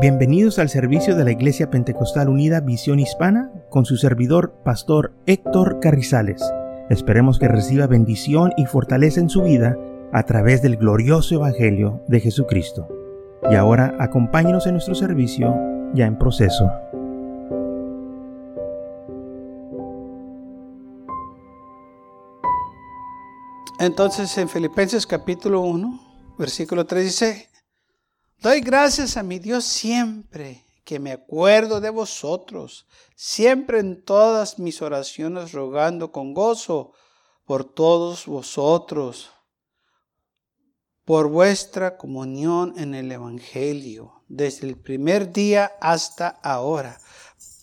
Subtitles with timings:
[0.00, 5.80] Bienvenidos al servicio de la Iglesia Pentecostal Unida Visión Hispana con su servidor, Pastor Héctor
[5.80, 6.40] Carrizales.
[6.88, 9.76] Esperemos que reciba bendición y fortaleza en su vida
[10.12, 12.86] a través del glorioso Evangelio de Jesucristo.
[13.50, 15.52] Y ahora acompáñenos en nuestro servicio
[15.94, 16.70] ya en proceso.
[23.80, 26.00] Entonces en Filipenses capítulo 1,
[26.38, 27.47] versículo 3 dice,
[28.40, 32.86] Doy gracias a mi Dios siempre que me acuerdo de vosotros,
[33.16, 36.92] siempre en todas mis oraciones rogando con gozo
[37.44, 39.30] por todos vosotros,
[41.04, 47.00] por vuestra comunión en el Evangelio, desde el primer día hasta ahora.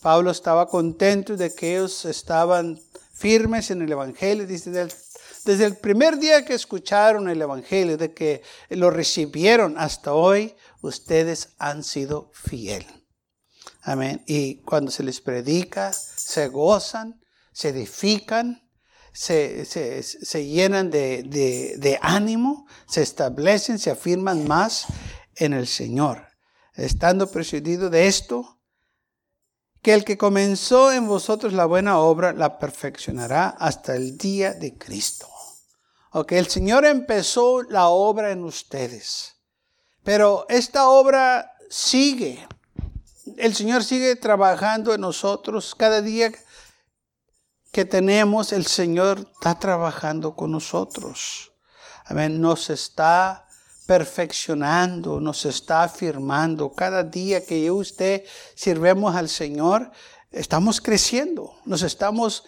[0.02, 2.78] Pablo estaba contento de que ellos estaban
[3.14, 4.72] firmes en el Evangelio, desde
[5.46, 11.50] desde el primer día que escucharon el Evangelio, de que lo recibieron hasta hoy, ustedes
[11.58, 12.92] han sido fieles.
[13.82, 14.24] Amén.
[14.26, 18.68] Y cuando se les predica, se gozan, se edifican,
[19.12, 19.64] se,
[20.44, 24.86] llenan de, de ánimo, se establecen, se afirman más
[25.36, 26.26] en el Señor.
[26.74, 28.60] Estando persuadido de esto,
[29.80, 34.76] que el que comenzó en vosotros la buena obra la perfeccionará hasta el día de
[34.76, 35.35] Cristo.
[36.18, 39.34] Ok, el Señor empezó la obra en ustedes.
[40.02, 42.48] Pero esta obra sigue.
[43.36, 45.74] El Señor sigue trabajando en nosotros.
[45.74, 46.32] Cada día
[47.70, 51.52] que tenemos, el Señor está trabajando con nosotros.
[52.06, 52.40] Amén.
[52.40, 53.46] Nos está
[53.86, 56.72] perfeccionando, nos está afirmando.
[56.72, 59.90] Cada día que yo y usted sirvemos al Señor,
[60.30, 62.44] estamos creciendo, nos estamos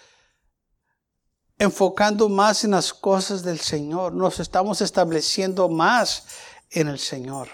[1.58, 6.26] enfocando más en las cosas del Señor, nos estamos estableciendo más
[6.70, 7.48] en el Señor.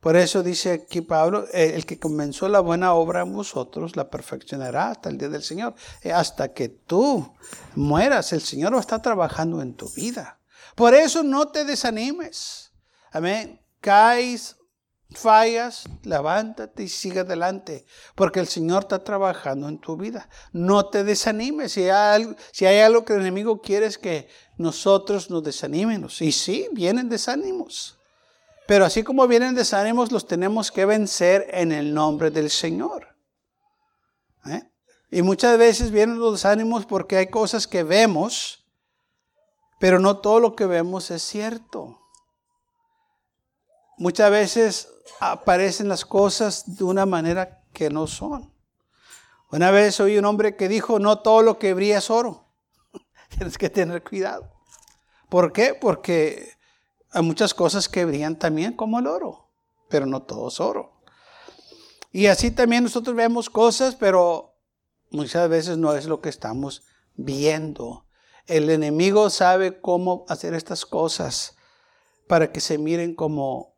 [0.00, 4.08] Por eso dice aquí Pablo, eh, el que comenzó la buena obra en vosotros la
[4.08, 5.74] perfeccionará hasta el día del Señor.
[6.02, 7.34] Eh, hasta que tú
[7.74, 10.38] mueras, el Señor va a trabajando en tu vida.
[10.76, 12.72] Por eso no te desanimes.
[13.10, 13.60] Amén.
[13.80, 14.56] Caes,
[15.10, 20.28] fallas, levántate y sigue adelante, porque el Señor está trabajando en tu vida.
[20.52, 21.72] No te desanimes.
[21.72, 26.20] Si hay algo, si hay algo que el enemigo quiere es que nosotros nos desanimemos.
[26.20, 27.98] Y sí, vienen desánimos.
[28.66, 33.16] Pero así como vienen desánimos, los tenemos que vencer en el nombre del Señor.
[34.44, 34.62] ¿Eh?
[35.10, 38.66] Y muchas veces vienen los desánimos porque hay cosas que vemos,
[39.80, 41.98] pero no todo lo que vemos es cierto.
[43.96, 44.88] Muchas veces
[45.20, 48.52] aparecen las cosas de una manera que no son.
[49.50, 52.48] Una vez oí un hombre que dijo, no todo lo que brilla es oro.
[53.30, 54.52] Tienes que tener cuidado.
[55.28, 55.74] ¿Por qué?
[55.74, 56.52] Porque
[57.10, 59.48] hay muchas cosas que brillan también como el oro,
[59.88, 61.00] pero no todo es oro.
[62.12, 64.54] Y así también nosotros vemos cosas, pero
[65.10, 66.82] muchas veces no es lo que estamos
[67.14, 68.06] viendo.
[68.46, 71.56] El enemigo sabe cómo hacer estas cosas
[72.26, 73.77] para que se miren como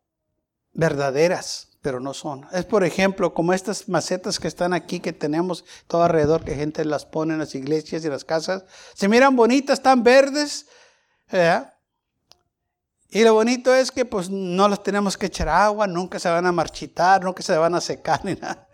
[0.73, 2.47] verdaderas, pero no son.
[2.51, 6.85] Es por ejemplo como estas macetas que están aquí que tenemos todo alrededor, que gente
[6.85, 8.65] las pone en las iglesias y las casas.
[8.93, 10.67] Se miran bonitas, están verdes,
[13.09, 16.45] y lo bonito es que pues no las tenemos que echar agua, nunca se van
[16.45, 18.67] a marchitar, nunca se van a secar ni nada.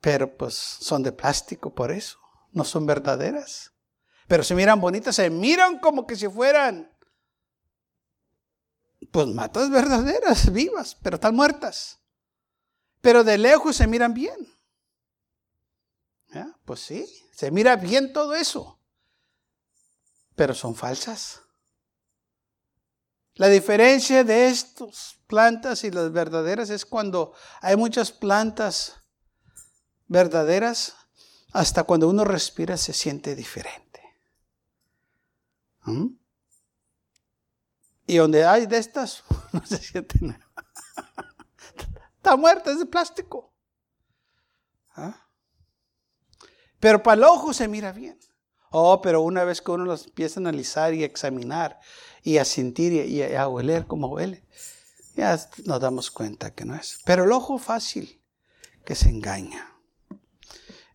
[0.00, 2.18] Pero pues son de plástico por eso,
[2.52, 3.72] no son verdaderas.
[4.26, 6.93] Pero se miran bonitas, se miran como que si fueran
[9.10, 12.00] pues matas verdaderas, vivas, pero están muertas.
[13.00, 14.54] Pero de lejos se miran bien.
[16.64, 18.80] Pues sí, se mira bien todo eso.
[20.34, 21.42] Pero son falsas.
[23.34, 28.94] La diferencia de estas plantas y las verdaderas es cuando hay muchas plantas
[30.06, 30.94] verdaderas,
[31.52, 34.02] hasta cuando uno respira se siente diferente.
[35.82, 36.16] ¿Mm?
[38.06, 40.48] Y donde hay de estas, no se siente nada.
[42.16, 43.52] Está muerta, es de plástico.
[44.96, 45.28] ¿Ah?
[46.80, 48.18] Pero para el ojo se mira bien.
[48.70, 51.78] Oh, pero una vez que uno los empieza a analizar y examinar
[52.22, 54.44] y a sentir y a, oler como huele.
[55.14, 56.98] Ya nos damos cuenta que no es.
[57.04, 58.20] Pero el ojo fácil
[58.84, 59.78] que se engaña.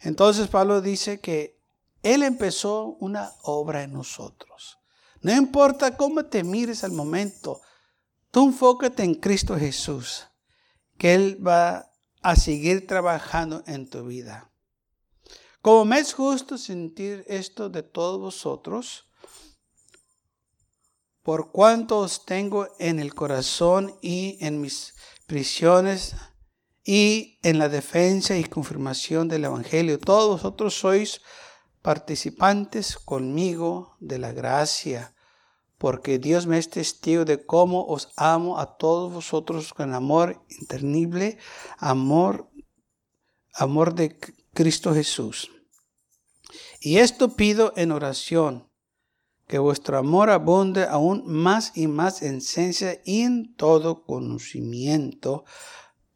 [0.02, 1.58] Entonces Pablo dice que
[2.04, 4.79] Él empezó una obra en nosotros.
[5.22, 7.62] No importa cómo te mires al momento,
[8.32, 10.28] tú enfócate en Cristo Jesús,
[10.98, 14.52] que Él va a seguir trabajando en tu vida.
[15.62, 19.06] Como me es justo sentir esto de todos vosotros,
[21.22, 24.96] por cuanto os tengo en el corazón y en mis
[25.28, 26.16] prisiones
[26.84, 30.00] y en la defensa y confirmación del Evangelio.
[30.00, 31.22] Todos vosotros sois
[31.82, 35.16] participantes conmigo de la gracia,
[35.78, 41.38] porque Dios me es testigo de cómo os amo a todos vosotros con amor internible,
[41.78, 42.50] amor,
[43.54, 44.18] amor de
[44.54, 45.50] Cristo Jesús.
[46.82, 48.70] Y esto pido en oración,
[49.48, 55.46] que vuestro amor abunde aún más y más en ciencia y en todo conocimiento,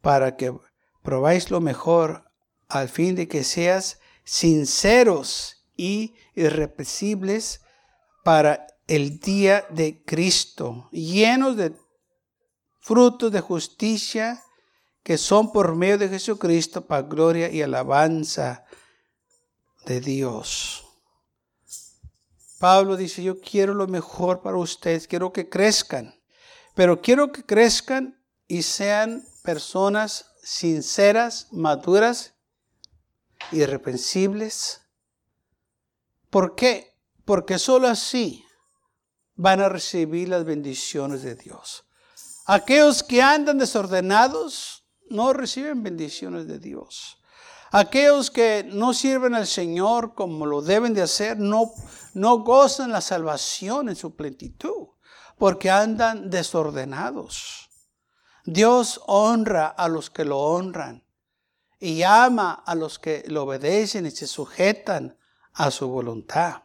[0.02, 0.54] para que
[1.02, 2.30] probáis lo mejor,
[2.68, 7.60] al fin de que seas sinceros y irrepresibles
[8.24, 11.74] para el día de Cristo, llenos de
[12.80, 14.42] frutos de justicia
[15.02, 18.64] que son por medio de Jesucristo para gloria y alabanza
[19.86, 20.84] de Dios.
[22.58, 26.14] Pablo dice, yo quiero lo mejor para ustedes, quiero que crezcan,
[26.74, 28.18] pero quiero que crezcan
[28.48, 32.33] y sean personas sinceras, maduras,
[33.52, 34.82] irreprensibles.
[36.30, 36.96] ¿Por qué?
[37.24, 38.44] Porque solo así
[39.34, 41.84] van a recibir las bendiciones de Dios.
[42.46, 47.18] Aquellos que andan desordenados no reciben bendiciones de Dios.
[47.70, 51.72] Aquellos que no sirven al Señor como lo deben de hacer, no,
[52.14, 54.88] no gozan la salvación en su plenitud,
[55.38, 57.68] porque andan desordenados.
[58.44, 61.03] Dios honra a los que lo honran
[61.84, 65.18] y ama a los que lo obedecen y se sujetan
[65.52, 66.62] a su voluntad.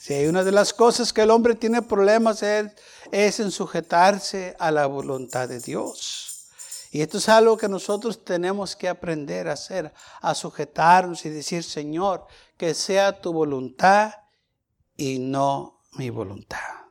[0.00, 2.70] Si hay una de las cosas que el hombre tiene problemas es,
[3.10, 6.46] es en sujetarse a la voluntad de Dios.
[6.92, 11.64] Y esto es algo que nosotros tenemos que aprender a hacer, a sujetarnos y decir,
[11.64, 14.12] Señor, que sea tu voluntad
[14.96, 16.86] y no mi voluntad.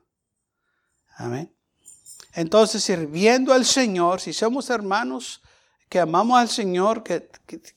[1.16, 1.56] Amén.
[2.34, 5.42] Entonces, sirviendo al Señor, si somos hermanos
[5.90, 7.30] que amamos al Señor, que,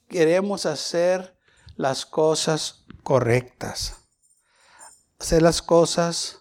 [0.09, 1.37] queremos hacer
[1.77, 3.97] las cosas correctas,
[5.19, 6.41] hacer las cosas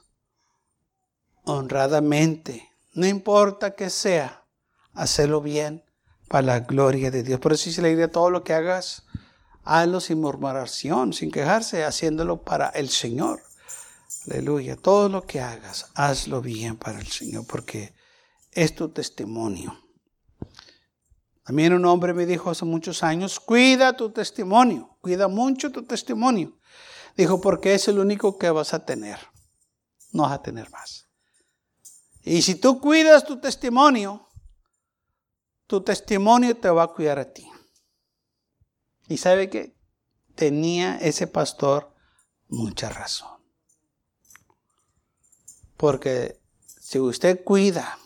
[1.43, 4.45] honradamente, no importa que sea,
[4.93, 5.83] hacerlo bien
[6.27, 7.39] para la gloria de Dios.
[7.39, 9.03] Por eso dice la todo lo que hagas,
[9.63, 13.41] hazlo sin murmuración, sin quejarse, haciéndolo para el Señor.
[14.29, 14.75] Aleluya.
[14.75, 17.93] Todo lo que hagas, hazlo bien para el Señor, porque
[18.51, 19.86] es tu testimonio.
[21.47, 26.59] También un hombre me dijo hace muchos años, cuida tu testimonio, cuida mucho tu testimonio.
[27.15, 29.17] Dijo, porque es el único que vas a tener,
[30.11, 31.07] no vas a tener más.
[32.21, 34.27] Y si tú cuidas tu testimonio,
[35.67, 37.49] tu testimonio te va a cuidar a ti.
[39.07, 39.73] Y sabe que
[40.35, 41.95] tenía ese pastor
[42.49, 43.39] mucha razón.
[45.77, 47.97] Porque si usted cuida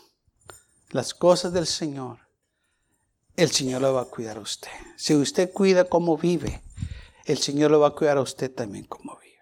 [0.90, 2.21] las cosas del Señor,
[3.36, 4.70] el Señor lo va a cuidar a usted.
[4.96, 6.62] Si usted cuida cómo vive,
[7.24, 9.32] el Señor lo va a cuidar a usted también como vive.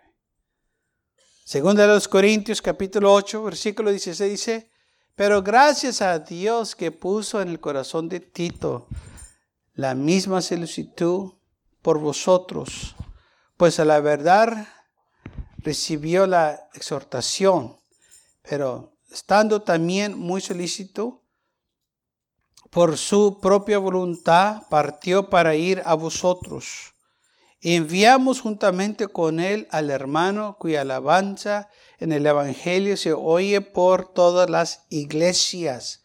[1.45, 4.71] Segunda de los Corintios capítulo 8, versículo 16 dice,
[5.17, 8.87] pero gracias a Dios que puso en el corazón de Tito
[9.75, 11.35] la misma solicitud
[11.83, 12.95] por vosotros,
[13.57, 14.69] pues a la verdad
[15.59, 17.77] recibió la exhortación,
[18.43, 21.20] pero estando también muy solícito,
[22.71, 26.95] por su propia voluntad partió para ir a vosotros.
[27.61, 34.49] Enviamos juntamente con él al hermano cuya alabanza en el Evangelio se oye por todas
[34.49, 36.05] las iglesias.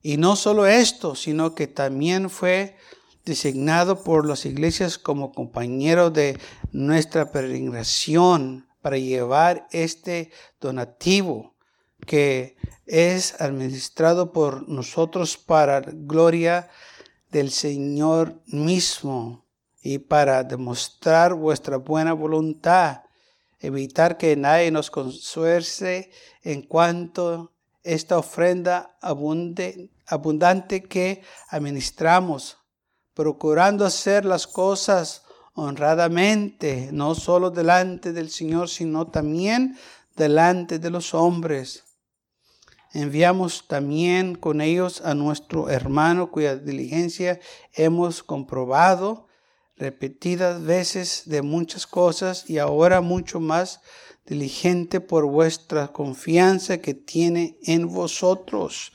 [0.00, 2.76] Y no solo esto, sino que también fue
[3.24, 6.38] designado por las iglesias como compañero de
[6.72, 11.51] nuestra peregrinación para llevar este donativo
[12.06, 12.56] que
[12.86, 16.68] es administrado por nosotros para gloria
[17.30, 19.46] del Señor mismo
[19.82, 23.02] y para demostrar vuestra buena voluntad,
[23.58, 26.10] evitar que nadie nos consuerce
[26.42, 32.58] en cuanto esta ofrenda abundante que administramos,
[33.14, 35.22] procurando hacer las cosas
[35.54, 39.76] honradamente, no solo delante del Señor, sino también
[40.16, 41.81] delante de los hombres
[42.92, 47.40] enviamos también con ellos a nuestro hermano cuya diligencia
[47.74, 49.28] hemos comprobado
[49.76, 53.80] repetidas veces de muchas cosas y ahora mucho más
[54.26, 58.92] diligente por vuestra confianza que tiene en vosotros.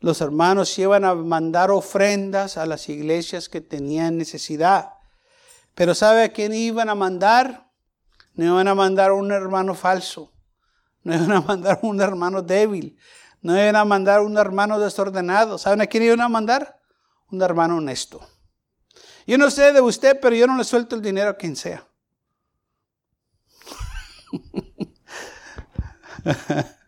[0.00, 4.94] Los hermanos iban a mandar ofrendas a las iglesias que tenían necesidad.
[5.74, 7.70] Pero ¿sabe a quién iban a mandar?
[8.34, 10.33] No iban a mandar a un hermano falso
[11.04, 12.98] no iban a mandar un hermano débil,
[13.40, 15.58] no iban a mandar un hermano desordenado.
[15.58, 16.80] ¿Saben a quién iban a mandar?
[17.34, 18.26] un hermano honesto.
[19.26, 21.86] Yo no sé de usted, pero yo no le suelto el dinero a quien sea.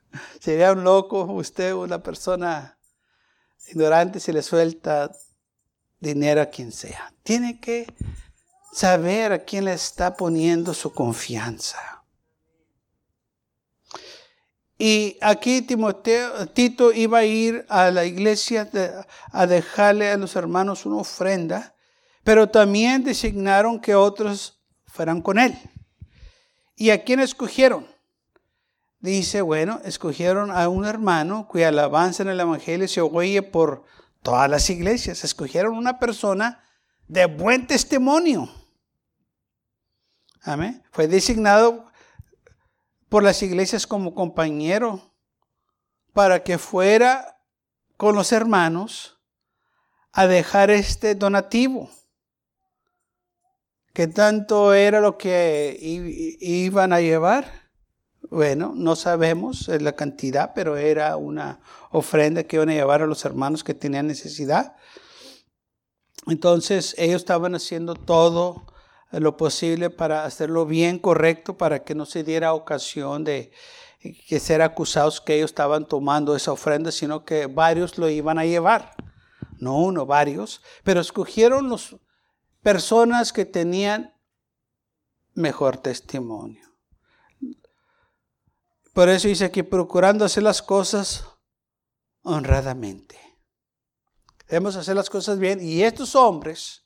[0.40, 2.78] Sería un loco usted, una persona
[3.68, 5.10] ignorante, si le suelta
[5.98, 7.12] dinero a quien sea.
[7.22, 7.86] Tiene que
[8.72, 11.95] saber a quién le está poniendo su confianza.
[14.78, 18.68] Y aquí Timoteo, Tito iba a ir a la iglesia
[19.32, 21.74] a dejarle a los hermanos una ofrenda,
[22.22, 25.56] pero también designaron que otros fueran con él.
[26.74, 27.86] ¿Y a quién escogieron?
[29.00, 33.84] Dice, bueno, escogieron a un hermano cuya alabanza en el Evangelio se oye por
[34.22, 35.24] todas las iglesias.
[35.24, 36.64] Escogieron una persona
[37.08, 38.50] de buen testimonio.
[40.42, 40.82] Amén.
[40.90, 41.85] Fue designado
[43.16, 45.14] por las iglesias como compañero
[46.12, 47.40] para que fuera
[47.96, 49.18] con los hermanos
[50.12, 51.88] a dejar este donativo.
[53.94, 57.70] ¿Qué tanto era lo que iban a llevar?
[58.20, 61.60] Bueno, no sabemos la cantidad, pero era una
[61.92, 64.76] ofrenda que iban a llevar a los hermanos que tenían necesidad.
[66.26, 68.66] Entonces ellos estaban haciendo todo
[69.10, 73.52] lo posible para hacerlo bien correcto, para que no se diera ocasión de
[74.28, 78.44] que ser acusados que ellos estaban tomando esa ofrenda, sino que varios lo iban a
[78.44, 78.94] llevar.
[79.58, 80.62] No uno, varios.
[80.84, 81.96] Pero escogieron las
[82.62, 84.14] personas que tenían
[85.34, 86.66] mejor testimonio.
[88.92, 91.26] Por eso dice aquí, procurando hacer las cosas
[92.22, 93.18] honradamente.
[94.48, 95.60] Debemos hacer las cosas bien.
[95.60, 96.85] Y estos hombres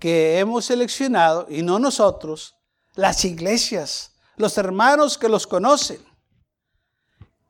[0.00, 2.56] que hemos seleccionado, y no nosotros,
[2.94, 6.00] las iglesias, los hermanos que los conocen,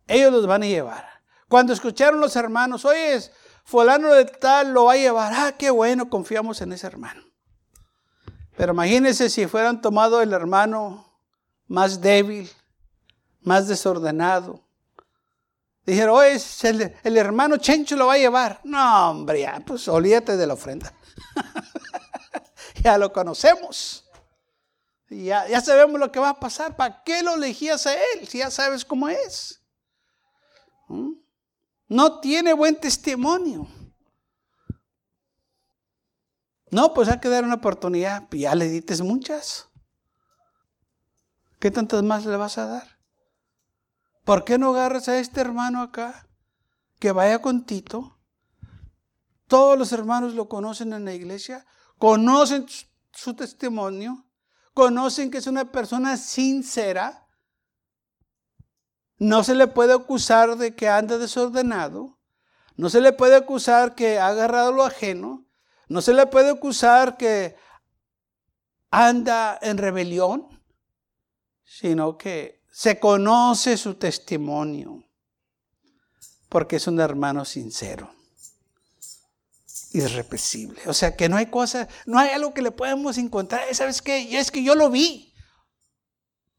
[0.08, 1.08] ellos los van a llevar.
[1.48, 3.20] Cuando escucharon los hermanos, oye,
[3.64, 7.22] fulano de tal lo va a llevar, ah, qué bueno, confiamos en ese hermano.
[8.56, 11.06] Pero imagínense si fueran tomado el hermano
[11.68, 12.50] más débil,
[13.40, 14.60] más desordenado.
[15.86, 16.40] Dijeron, oye,
[17.04, 18.60] el, hermano Chencho lo va a llevar.
[18.64, 20.92] No, hombre, pues olvídate de la ofrenda.
[22.82, 24.04] ya lo conocemos.
[25.08, 26.76] Ya, ya sabemos lo que va a pasar.
[26.76, 29.60] ¿Para qué lo elegías a él si ya sabes cómo es?
[30.88, 31.12] ¿Mm?
[31.88, 33.66] No tiene buen testimonio.
[36.70, 38.28] No, pues hay que dar una oportunidad.
[38.30, 39.68] Ya le dices muchas.
[41.58, 42.98] ¿Qué tantas más le vas a dar?
[44.24, 46.28] ¿Por qué no agarras a este hermano acá
[47.00, 48.18] que vaya con Tito?
[49.48, 51.66] Todos los hermanos lo conocen en la iglesia
[52.00, 52.66] conocen
[53.12, 54.24] su testimonio,
[54.72, 57.28] conocen que es una persona sincera,
[59.18, 62.18] no se le puede acusar de que anda desordenado,
[62.74, 65.44] no se le puede acusar que ha agarrado lo ajeno,
[65.88, 67.54] no se le puede acusar que
[68.90, 70.48] anda en rebelión,
[71.64, 75.04] sino que se conoce su testimonio,
[76.48, 78.19] porque es un hermano sincero
[79.92, 80.80] irrepresible.
[80.86, 83.62] O sea que no hay cosa, no hay algo que le podemos encontrar.
[83.74, 84.38] ¿Sabes qué?
[84.38, 85.34] Es que yo lo vi.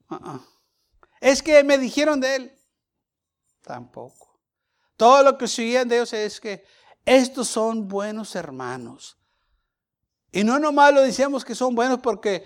[0.09, 0.41] Uh-uh.
[1.19, 2.57] Es que me dijeron de él.
[3.61, 4.39] Tampoco.
[4.97, 6.63] Todo lo que oían de ellos es que
[7.05, 9.17] estos son buenos hermanos.
[10.31, 12.45] Y no nomás lo decíamos que son buenos porque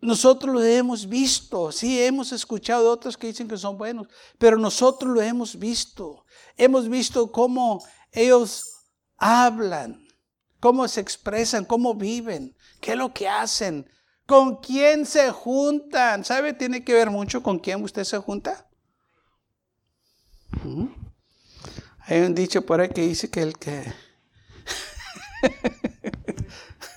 [0.00, 4.56] nosotros lo hemos visto, sí, hemos escuchado de otros que dicen que son buenos, pero
[4.56, 6.24] nosotros lo hemos visto.
[6.56, 8.79] Hemos visto cómo ellos
[9.20, 10.04] hablan,
[10.58, 13.88] cómo se expresan, cómo viven, qué es lo que hacen,
[14.26, 16.24] con quién se juntan.
[16.24, 16.54] ¿Sabe?
[16.54, 18.66] Tiene que ver mucho con quién usted se junta.
[22.06, 23.92] Hay un dicho por ahí que dice que el que...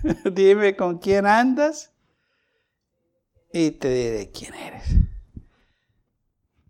[0.31, 1.91] Dime con quién andas
[3.53, 4.83] y te diré quién eres.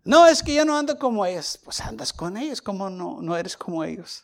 [0.04, 1.58] No, es que yo no ando como ellos.
[1.64, 4.23] Pues andas con ellos, como no, no eres como ellos.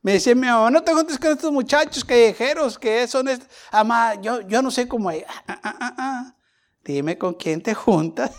[0.00, 3.28] Me decía mi mamá, no te juntes con estos muchachos callejeros que son...
[3.70, 5.24] Amá, yo, yo no sé cómo es.
[5.28, 6.34] Ah, ah, ah,
[6.84, 8.30] Dime con quién te juntas.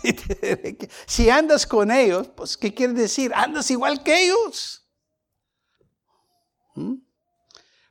[1.06, 3.32] si andas con ellos, pues ¿qué quiere decir?
[3.34, 4.88] Andas igual que ellos.
[6.74, 6.94] ¿Mm?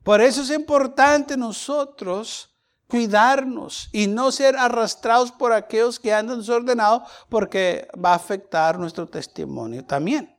[0.03, 2.49] Por eso es importante nosotros
[2.87, 9.07] cuidarnos y no ser arrastrados por aquellos que andan desordenados porque va a afectar nuestro
[9.07, 10.35] testimonio también.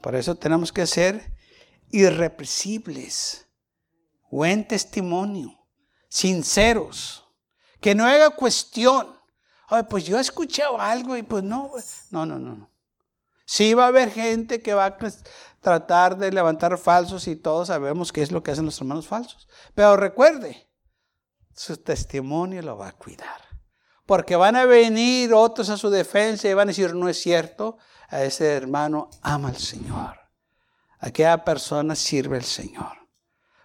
[0.00, 1.35] Por eso tenemos que ser
[1.90, 3.46] irrepresibles,
[4.30, 5.58] buen testimonio,
[6.08, 7.24] sinceros,
[7.80, 9.16] que no haga cuestión.
[9.68, 11.72] Ay, pues yo he escuchado algo y pues no,
[12.10, 12.70] no, no, no.
[13.44, 14.98] Sí va a haber gente que va a
[15.60, 19.48] tratar de levantar falsos y todos sabemos qué es lo que hacen los hermanos falsos.
[19.74, 20.68] Pero recuerde,
[21.54, 23.40] su testimonio lo va a cuidar.
[24.04, 27.78] Porque van a venir otros a su defensa y van a decir, no es cierto,
[28.08, 30.25] a ese hermano ama al Señor.
[30.98, 33.06] Aquella persona sirve al Señor.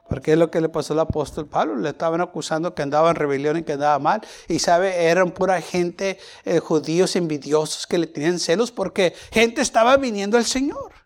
[0.10, 1.78] Porque es lo que le pasó al apóstol Pablo.
[1.78, 4.22] Le estaban acusando que andaba en rebelión y que andaba mal.
[4.50, 9.96] Y sabe, eran pura gente, eh, judíos envidiosos que le tenían celos porque gente estaba
[9.96, 11.01] viniendo al Señor.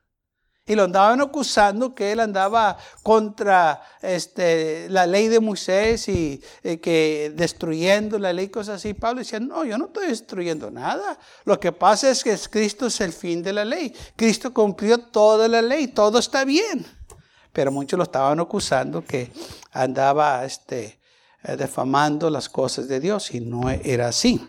[0.68, 6.80] Y lo andaban acusando que él andaba contra este, la ley de Moisés y eh,
[6.80, 8.96] que destruyendo la ley, cosas así.
[8.96, 11.20] Pablo decía, no, yo no estoy destruyendo nada.
[11.44, 13.94] Lo que pasa es que Cristo es el fin de la ley.
[14.16, 16.86] Cristo cumplió toda la ley, todo está bien
[17.56, 19.32] pero muchos lo estaban acusando que
[19.72, 21.00] andaba este,
[21.42, 24.46] eh, defamando las cosas de Dios y no era así.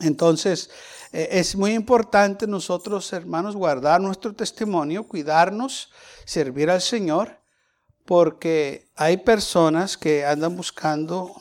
[0.00, 0.70] Entonces,
[1.12, 5.90] es muy importante nosotros, hermanos, guardar nuestro testimonio, cuidarnos,
[6.24, 7.38] servir al Señor,
[8.06, 11.34] porque hay personas que andan buscando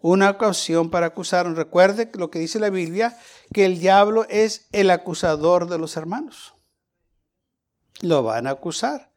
[0.00, 1.56] una ocasión para acusarnos.
[1.56, 3.18] Recuerde lo que dice la Biblia,
[3.52, 6.54] que el diablo es el acusador de los hermanos.
[8.00, 9.10] Lo van a acusar.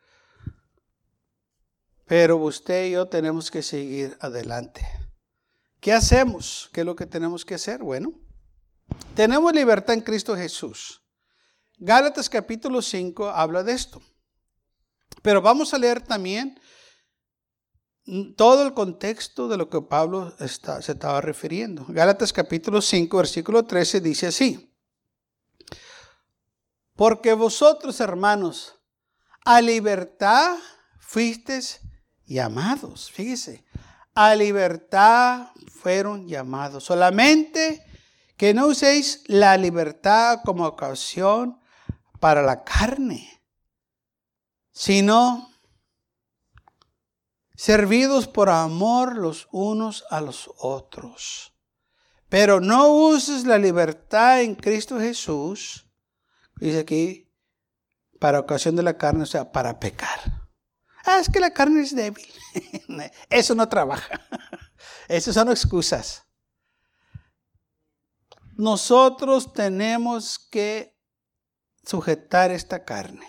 [2.05, 4.85] Pero usted y yo tenemos que seguir adelante.
[5.79, 6.69] ¿Qué hacemos?
[6.73, 7.81] ¿Qué es lo que tenemos que hacer?
[7.81, 8.13] Bueno,
[9.15, 11.01] tenemos libertad en Cristo Jesús.
[11.77, 14.01] Gálatas capítulo 5 habla de esto.
[15.21, 16.59] Pero vamos a leer también
[18.35, 21.85] todo el contexto de lo que Pablo se estaba refiriendo.
[21.87, 24.73] Gálatas capítulo 5, versículo 13 dice así.
[26.95, 28.75] Porque vosotros, hermanos,
[29.45, 30.57] a libertad
[30.99, 31.79] fuisteis
[32.25, 33.65] llamados, fíjese,
[34.13, 36.83] a libertad fueron llamados.
[36.83, 37.83] Solamente
[38.37, 41.59] que no uséis la libertad como ocasión
[42.19, 43.43] para la carne,
[44.71, 45.49] sino
[47.55, 51.53] servidos por amor los unos a los otros.
[52.29, 55.87] Pero no uses la libertad en Cristo Jesús,
[56.55, 57.31] dice aquí,
[58.19, 60.47] para ocasión de la carne, o sea, para pecar.
[61.05, 62.25] Ah, es que la carne es débil.
[63.29, 64.21] Eso no trabaja.
[65.07, 66.22] Esas son excusas.
[68.55, 70.95] Nosotros tenemos que
[71.83, 73.27] sujetar esta carne.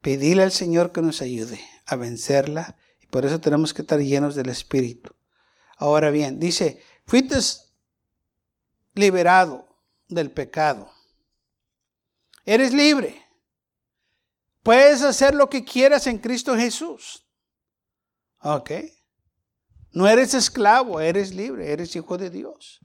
[0.00, 2.76] Pedirle al Señor que nos ayude a vencerla.
[3.00, 5.14] Y por eso tenemos que estar llenos del Espíritu.
[5.76, 7.36] Ahora bien, dice, fuiste
[8.94, 9.66] liberado
[10.08, 10.90] del pecado.
[12.44, 13.24] Eres libre.
[14.62, 17.26] Puedes hacer lo que quieras en Cristo Jesús.
[18.42, 18.70] ¿Ok?
[19.92, 22.80] No eres esclavo, eres libre, eres hijo de Dios.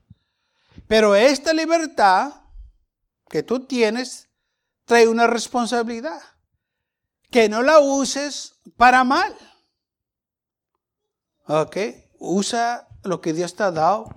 [0.88, 2.34] Pero esta libertad
[3.30, 4.30] que tú tienes
[4.86, 6.22] trae una responsabilidad.
[7.32, 9.36] Que no la uses para mal.
[11.48, 11.78] ¿Ok?
[12.20, 14.10] Usa lo que Dios te ha dado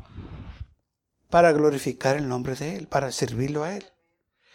[1.31, 3.87] para glorificar el nombre de Él, para servirlo a Él.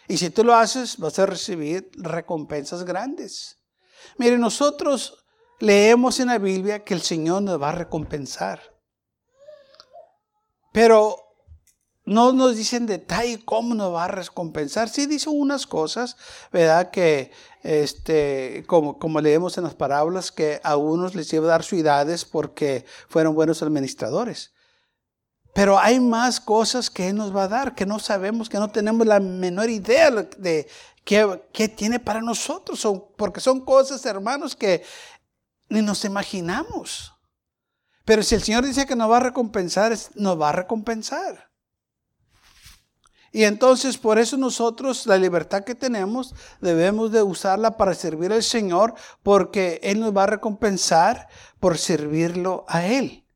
[0.08, 3.60] Y si tú lo haces, vas a recibir recompensas grandes.
[4.18, 5.24] Mire, nosotros
[5.60, 8.60] leemos en la Biblia que el Señor nos va a recompensar.
[10.72, 11.23] Pero
[12.04, 14.88] no nos dice en detalle cómo nos va a recompensar.
[14.88, 16.16] Sí dice unas cosas,
[16.52, 16.90] ¿verdad?
[16.90, 21.64] Que, este, como, como leemos en las parábolas, que a unos les iba a dar
[21.64, 24.52] ciudades porque fueron buenos administradores.
[25.54, 28.70] Pero hay más cosas que Él nos va a dar que no sabemos, que no
[28.70, 30.68] tenemos la menor idea de
[31.04, 32.86] qué, tiene para nosotros.
[33.16, 34.82] Porque son cosas, hermanos, que
[35.68, 37.14] ni nos imaginamos.
[38.04, 41.53] Pero si el Señor dice que nos va a recompensar, nos va a recompensar.
[43.34, 48.44] Y entonces por eso nosotros la libertad que tenemos debemos de usarla para servir al
[48.44, 48.94] Señor
[49.24, 51.26] porque Él nos va a recompensar
[51.58, 53.26] por servirlo a Él.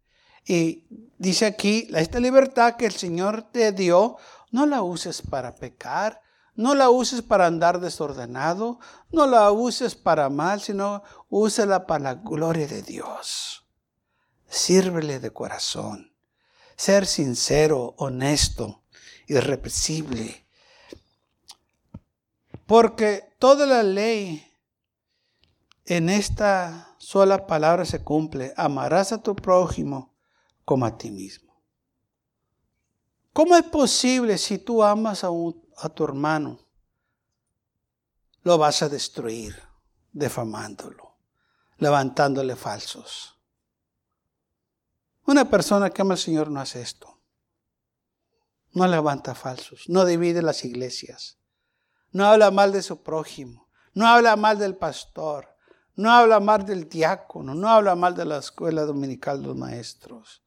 [0.46, 0.86] Y
[1.18, 4.18] dice aquí, esta libertad que el Señor te dio,
[4.52, 6.20] no la uses para pecar,
[6.54, 8.78] no la uses para andar desordenado,
[9.10, 13.66] no la uses para mal, sino úsela para la gloria de Dios.
[14.48, 16.14] Sírvele de corazón.
[16.76, 18.84] Ser sincero, honesto,
[19.28, 20.46] irrepresible.
[22.66, 24.44] Porque toda la ley
[25.84, 28.52] en esta sola palabra se cumple.
[28.56, 30.14] Amarás a tu prójimo
[30.64, 31.48] como a ti mismo.
[33.32, 36.58] ¿Cómo es posible si tú amas a, a tu hermano,
[38.42, 39.56] lo vas a destruir
[40.12, 41.16] defamándolo,
[41.78, 43.38] levantándole falsos?
[45.24, 47.17] Una persona que ama al Señor no hace esto.
[48.78, 51.38] No levanta falsos, no divide las iglesias,
[52.12, 55.56] no habla mal de su prójimo, no habla mal del pastor,
[55.96, 60.44] no habla mal del diácono, no habla mal de la escuela dominical de los maestros.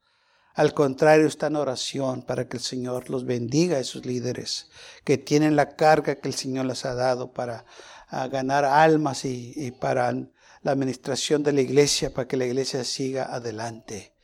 [0.54, 4.70] Al contrario, está en oración para que el Señor los bendiga a esos líderes
[5.04, 7.66] que tienen la carga que el Señor les ha dado para
[8.08, 12.82] ah, ganar almas y, y para la administración de la iglesia, para que la iglesia
[12.82, 14.14] siga adelante.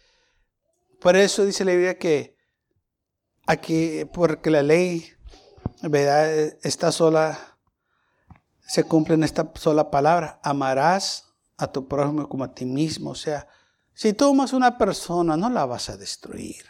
[0.99, 2.38] Por eso dice la Biblia que
[3.48, 5.11] aquí, porque la ley
[5.82, 6.30] ¿verdad?
[6.62, 7.56] está sola,
[8.61, 13.11] se cumple en esta sola palabra, amarás a tu prójimo como a ti mismo.
[13.11, 13.48] O sea,
[13.94, 16.66] si tú amas una persona, no la vas a destruir.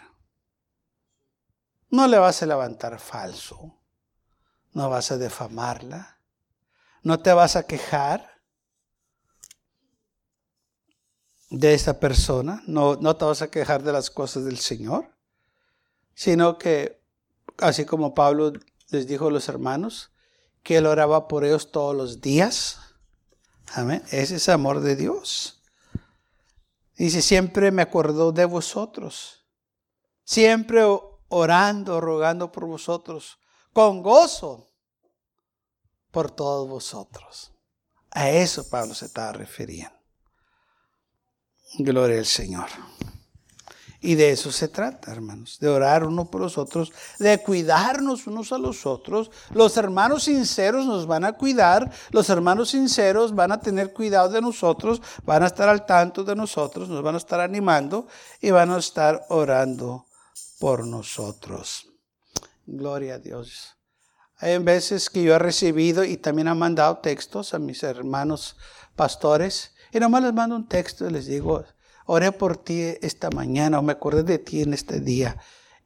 [1.91, 3.83] No le vas a levantar falso.
[4.73, 6.21] No vas a defamarla.
[7.03, 8.41] No te vas a quejar
[11.51, 12.63] de esa persona.
[12.67, 15.18] No, no te vas a quejar de las cosas del Señor.
[16.19, 17.01] Sino que,
[17.59, 18.53] así como Pablo
[18.89, 20.11] les dijo a los hermanos,
[20.65, 22.81] que él oraba por ellos todos los días.
[23.73, 24.03] Amén.
[24.11, 25.63] Ese es amor de Dios.
[26.97, 29.47] Dice, siempre me acordó de vosotros.
[30.25, 30.83] Siempre
[31.29, 33.39] orando, rogando por vosotros,
[33.73, 34.67] con gozo
[36.11, 37.53] por todos vosotros.
[38.11, 39.97] A eso Pablo se estaba refiriendo.
[41.79, 42.69] Gloria al Señor.
[44.01, 48.53] Y de eso se trata, hermanos, de orar uno por los otros, de cuidarnos unos
[48.53, 49.33] a los otros.
[49.53, 54.41] Los hermanos sinceros nos van a cuidar, los hermanos sinceros van a tener cuidado de
[54.41, 58.07] nosotros, van a estar al tanto de nosotros, nos van a estar animando
[58.41, 60.07] y van a estar orando
[60.61, 61.89] por nosotros.
[62.67, 63.75] Gloria a Dios.
[64.37, 68.57] Hay veces que yo he recibido y también he mandado textos a mis hermanos
[68.95, 71.65] pastores y nomás les mando un texto y les digo,
[72.09, 75.37] oré por ti esta mañana o me acordé de ti en este día.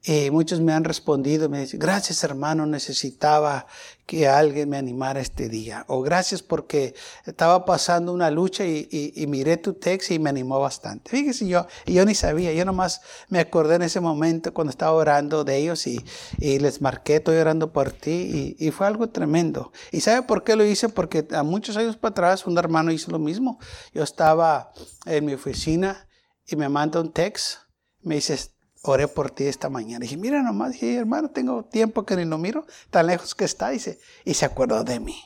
[0.05, 3.67] Eh, muchos me han respondido, me dicen, gracias hermano, necesitaba
[4.05, 5.85] que alguien me animara este día.
[5.87, 6.93] O gracias porque
[7.25, 11.09] estaba pasando una lucha y, miré tu texto y me animó bastante.
[11.09, 15.45] Fíjese, yo, yo ni sabía, yo nomás me acordé en ese momento cuando estaba orando
[15.45, 16.03] de ellos y,
[16.39, 19.71] les marqué, estoy orando por ti y, fue algo tremendo.
[19.91, 20.89] ¿Y sabe por qué lo hice?
[20.89, 23.57] Porque a muchos años para atrás un hermano hizo lo mismo.
[23.93, 24.73] Yo estaba
[25.05, 26.07] en mi oficina
[26.45, 27.59] y me manda un text,
[28.01, 28.37] me dice,
[28.83, 30.03] oré por ti esta mañana.
[30.03, 33.79] dije, mira nomás, hermano, tengo tiempo que ni lo miro, tan lejos que está, y
[33.79, 35.17] se, y se acordó de mí.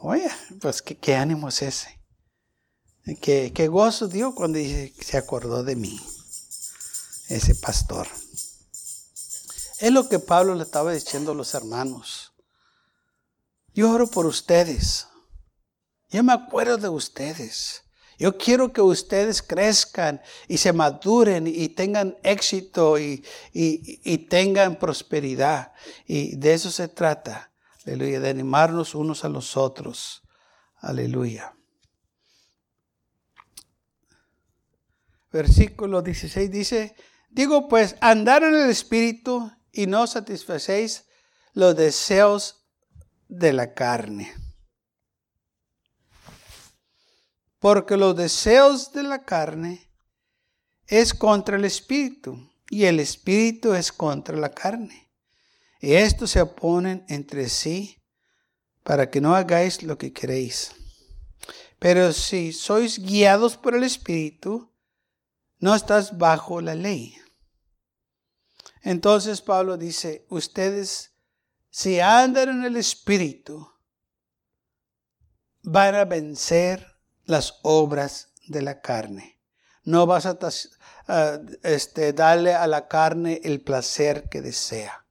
[0.00, 0.28] Oye,
[0.60, 2.00] pues qué, ánimo es ese.
[3.20, 6.00] Qué, qué gozo dio cuando dice, se acordó de mí,
[7.28, 8.06] ese pastor.
[9.80, 12.32] Es lo que Pablo le estaba diciendo a los hermanos.
[13.74, 15.08] Yo oro por ustedes.
[16.10, 17.83] Yo me acuerdo de ustedes.
[18.18, 23.24] Yo quiero que ustedes crezcan y se maduren y tengan éxito y,
[24.28, 25.72] tengan prosperidad.
[26.06, 27.52] Y de eso se trata.
[27.84, 28.20] Aleluya.
[28.20, 30.22] De animarnos unos a los otros.
[30.76, 31.54] Aleluya.
[35.32, 36.94] Versículo 16 dice,
[37.28, 41.06] digo pues, andar en el Espíritu y no satisfacéis
[41.54, 42.64] los deseos
[43.28, 44.32] de la carne.
[47.64, 49.90] Porque los deseos de la carne
[50.86, 55.10] es contra el espíritu y el espíritu es contra la carne.
[55.80, 58.04] Y estos se oponen entre sí
[58.82, 60.72] para que no hagáis lo que queréis.
[61.78, 64.70] Pero si sois guiados por el espíritu,
[65.58, 67.16] no estás bajo la ley.
[68.82, 71.14] Entonces Pablo dice, ustedes
[71.70, 73.66] si andan en el espíritu,
[75.62, 76.93] van a vencer
[77.24, 79.40] las obras de la carne.
[79.84, 80.38] No vas a
[81.62, 85.06] este, darle a la carne el placer que desea.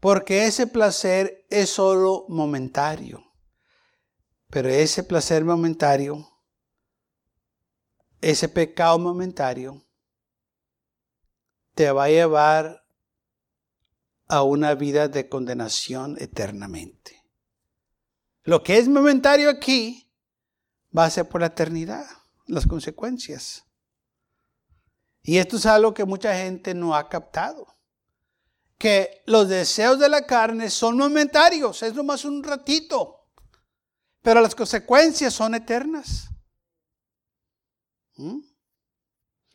[0.00, 3.24] Porque ese placer es solo momentario.
[4.50, 6.28] Pero ese placer momentario,
[8.20, 9.84] ese pecado momentario,
[11.74, 12.84] te va a llevar
[14.26, 17.24] a una vida de condenación eternamente.
[18.44, 20.07] Lo que es momentario aquí,
[20.96, 22.06] va a ser por la eternidad,
[22.46, 23.64] las consecuencias.
[25.22, 27.66] Y esto es algo que mucha gente no ha captado.
[28.78, 33.26] Que los deseos de la carne son momentarios, es nomás un ratito.
[34.22, 36.28] Pero las consecuencias son eternas.
[38.16, 38.40] ¿Mm?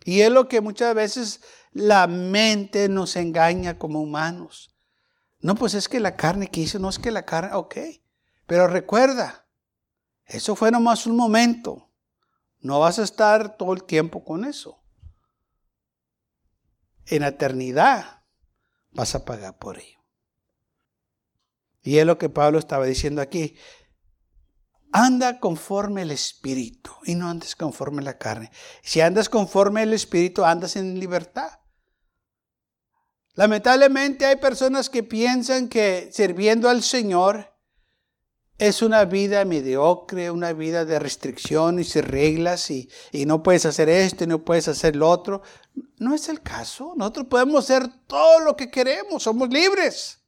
[0.06, 1.42] Y es lo que muchas veces
[1.72, 4.76] la mente nos engaña como humanos.
[5.40, 7.76] No, pues es que la carne que hizo, no es que la carne, ok.
[8.46, 9.43] Pero recuerda,
[10.26, 11.90] eso fue nomás un momento.
[12.60, 14.82] No vas a estar todo el tiempo con eso.
[17.06, 18.24] En eternidad
[18.92, 20.00] vas a pagar por ello.
[21.82, 23.58] Y es lo que Pablo estaba diciendo aquí.
[24.94, 28.52] Anda conforme el Espíritu y no andes conforme la carne.
[28.82, 31.60] Si andas conforme el Espíritu, andas en libertad.
[33.34, 37.53] Lamentablemente hay personas que piensan que sirviendo al Señor
[38.58, 43.90] es una vida mediocre, una vida de restricciones y reglas y, y, no puedes hacer
[43.90, 45.42] esto y no puedes hacer lo otro.
[45.98, 46.94] No es el caso.
[46.96, 50.20] Nosotros podemos hacer todo lo que queremos, somos libres.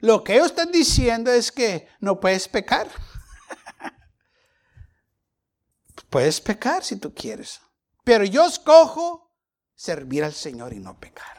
[0.00, 2.88] Lo que ellos están diciendo es que no puedes pecar.
[6.10, 7.60] puedes pecar si tú quieres.
[8.04, 9.34] Pero yo escojo
[9.74, 11.38] servir al Señor y no pecar.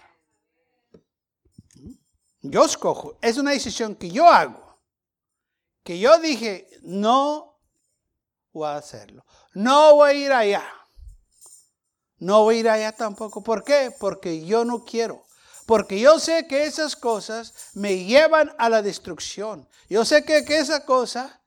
[2.42, 3.18] Yo escojo.
[3.22, 4.69] Es una decisión que yo hago.
[5.84, 7.60] Que yo dije, no
[8.52, 9.26] voy a hacerlo.
[9.54, 10.64] No voy a ir allá.
[12.18, 13.42] No voy a ir allá tampoco.
[13.44, 13.94] ¿Por qué?
[14.00, 15.24] Porque yo no quiero.
[15.66, 19.68] Porque yo sé que esas cosas me llevan a la destrucción.
[19.88, 21.42] Yo sé que, esa cosa,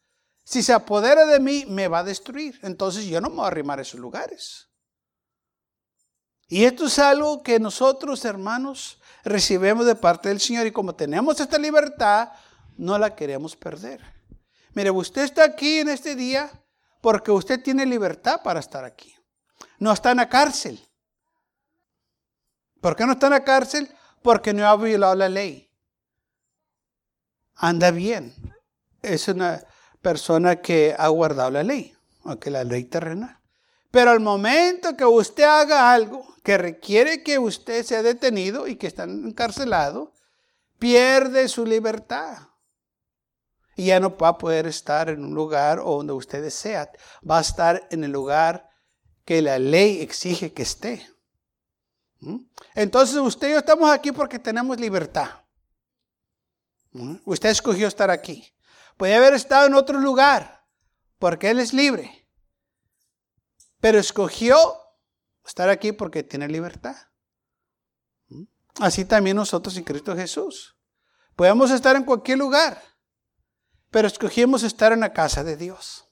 [0.45, 2.59] si se apodera de mí, me va a destruir.
[2.63, 4.69] Entonces yo no me voy a arrimar a esos lugares.
[6.49, 10.67] Y esto es algo que nosotros, hermanos, recibimos de parte del Señor.
[10.67, 12.29] Y como tenemos esta libertad,
[12.77, 14.22] no la queremos perder.
[14.75, 16.51] Mire, usted está aquí en este día
[17.01, 19.15] porque usted tiene libertad para estar aquí.
[19.79, 20.81] No está en la cárcel.
[22.81, 23.95] ¿Por qué no está en la cárcel?
[24.23, 25.69] porque no ha violado la ley.
[27.57, 28.35] Anda bien.
[29.03, 29.63] Es una
[30.01, 33.39] persona que ha guardado la ley, aunque la ley terrenal.
[33.91, 38.87] Pero al momento que usted haga algo que requiere que usted sea detenido y que
[38.87, 40.13] está encarcelado,
[40.79, 42.39] pierde su libertad.
[43.77, 46.91] Y ya no va a poder estar en un lugar donde usted desea.
[47.29, 48.69] Va a estar en el lugar
[49.25, 51.09] que la ley exige que esté.
[52.21, 52.39] ¿Mm?
[52.75, 55.29] Entonces usted y yo estamos aquí porque tenemos libertad.
[56.93, 57.17] ¿Mm?
[57.25, 58.55] Usted escogió estar aquí.
[58.97, 60.65] Puede haber estado en otro lugar
[61.19, 62.29] porque Él es libre.
[63.81, 64.57] Pero escogió
[65.45, 66.97] estar aquí porque tiene libertad.
[68.29, 68.45] ¿Mm?
[68.81, 70.77] Así también nosotros en Cristo Jesús.
[71.35, 72.81] Podemos estar en cualquier lugar,
[73.93, 76.09] pero escogimos estar en la casa de Dios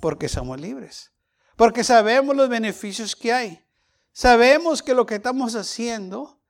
[0.00, 1.10] porque somos libres.
[1.56, 3.66] Porque sabemos los beneficios que hay.
[4.12, 6.40] Sabemos que lo que estamos haciendo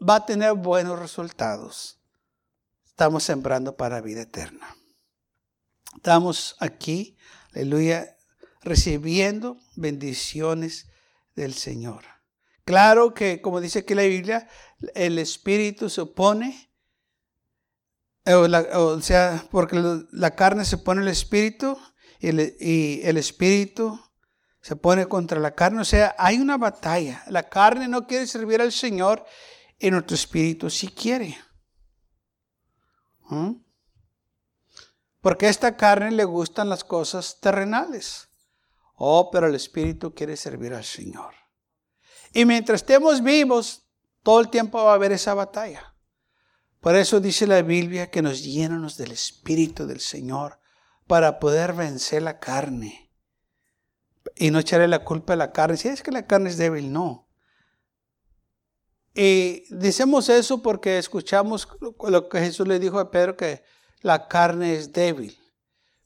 [0.00, 2.00] va a tener buenos resultados.
[2.86, 4.74] Estamos sembrando para vida eterna.
[5.94, 7.16] Estamos aquí,
[7.54, 8.16] aleluya,
[8.62, 10.88] recibiendo bendiciones
[11.36, 12.04] del Señor.
[12.64, 14.48] Claro que, como dice aquí la Biblia,
[14.94, 16.71] el Espíritu se opone,
[18.26, 19.82] o, sea, porque
[20.12, 21.76] la carne se pone el Espíritu
[22.20, 24.00] y el, y el Espíritu
[24.62, 25.80] se pone contra la carne.
[25.80, 27.24] O sea, hay una batalla.
[27.26, 29.24] La carne no quiere servir al Señor
[29.78, 31.36] y nuestro espíritu sí quiere.
[33.28, 33.54] ¿Mm?
[35.20, 38.28] Porque a esta carne le gustan las cosas terrenales.
[38.94, 41.34] Oh, pero el espíritu quiere servir al Señor.
[42.32, 43.84] Y mientras estemos vivos,
[44.22, 45.91] todo el tiempo va a haber esa batalla.
[46.82, 50.58] Por eso dice la Biblia que nos llenamos del espíritu del Señor
[51.06, 53.12] para poder vencer la carne
[54.34, 55.76] y no echarle la culpa a la carne.
[55.76, 57.28] Si es que la carne es débil, no.
[59.14, 61.68] Y decimos eso porque escuchamos
[62.08, 63.62] lo que Jesús le dijo a Pedro, que
[64.00, 65.38] la carne es débil.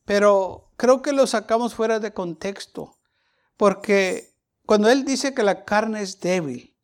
[0.05, 2.99] Pero creo que lo sacamos fuera de contexto.
[3.57, 4.35] Porque
[4.67, 6.77] cuando Él dice que la carne es débil,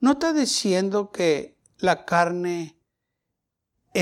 [0.00, 2.77] no está diciendo que la carne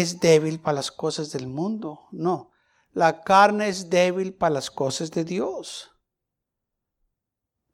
[0.00, 2.06] es débil para las cosas del mundo.
[2.10, 2.50] No,
[2.92, 5.92] la carne es débil para las cosas de Dios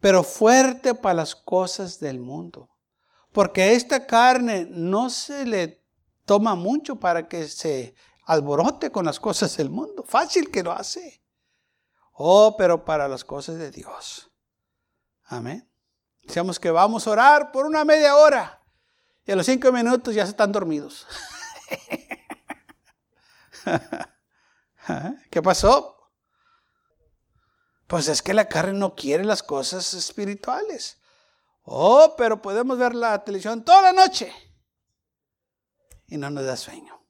[0.02, 2.68] pero fuerte para las cosas del mundo.
[3.30, 5.86] Porque esta carne no se le
[6.26, 7.94] toma mucho para que se
[8.26, 10.02] alborote con las cosas del mundo.
[10.02, 11.22] Fácil que lo hace.
[12.14, 14.28] Oh, pero para las cosas de Dios.
[15.22, 15.70] Amén.
[16.20, 18.60] Decíamos que vamos a orar por una media hora.
[19.24, 21.06] Y a los cinco minutos ya están dormidos.
[25.30, 25.96] ¿Qué pasó?
[27.86, 30.98] Pues es que la carne no quiere las cosas espirituales.
[31.64, 34.32] Oh, pero podemos ver la televisión toda la noche
[36.06, 37.00] y no nos da sueño.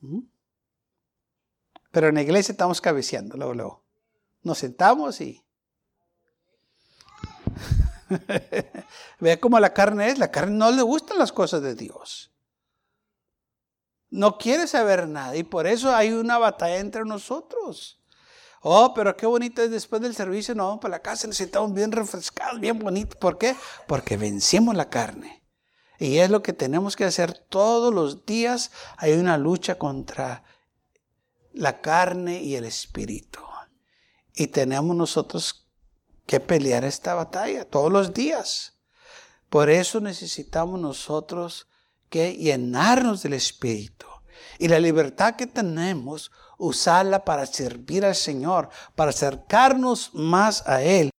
[0.00, 0.20] ¿Mm?
[1.90, 3.84] Pero en la iglesia estamos cabeceando, luego, luego.
[4.42, 5.44] Nos sentamos y...
[9.20, 10.18] Vea cómo la carne es.
[10.18, 12.32] La carne no le gustan las cosas de Dios.
[14.10, 18.00] No quiere saber nada y por eso hay una batalla entre nosotros.
[18.62, 21.72] Oh, pero qué bonito es después del servicio, nos vamos para la casa, nos sentamos
[21.72, 23.16] bien refrescados, bien bonitos.
[23.16, 23.56] ¿Por qué?
[23.86, 25.42] Porque vencemos la carne.
[25.98, 28.70] Y es lo que tenemos que hacer todos los días.
[28.96, 30.44] Hay una lucha contra
[31.52, 33.40] la carne y el espíritu.
[34.34, 35.68] Y tenemos nosotros
[36.26, 38.78] que pelear esta batalla todos los días.
[39.48, 41.69] Por eso necesitamos nosotros
[42.10, 44.06] que llenarnos del espíritu.
[44.58, 51.10] Y la libertad que tenemos, usarla para servir al Señor, para acercarnos más a Él.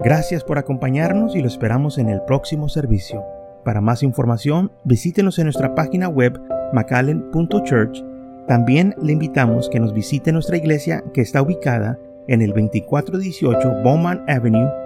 [0.00, 3.24] Gracias por acompañarnos y lo esperamos en el próximo servicio.
[3.64, 6.40] Para más información, visítenos en nuestra página web
[6.72, 8.04] macallen.church.
[8.46, 14.24] También le invitamos que nos visite nuestra iglesia que está ubicada en el 2418 Bowman
[14.28, 14.85] Avenue